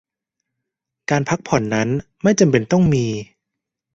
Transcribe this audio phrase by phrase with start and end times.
[1.09, 1.87] การพักผ่อนนั้น
[2.23, 3.05] ไม่จำเป็นต้องมี